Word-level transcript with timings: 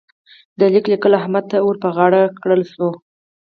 د 0.59 0.61
ليک 0.73 0.85
لیکل 0.91 1.13
احمد 1.21 1.43
ته 1.51 1.57
ور 1.61 1.75
پر 1.81 1.89
غاړه 1.97 2.21
کړل 2.43 2.61
شول. 2.71 2.93